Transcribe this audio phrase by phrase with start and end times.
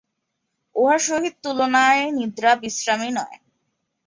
[0.75, 3.37] উহার সহিত তুলনায় নিদ্রা বিশ্রামই নয়।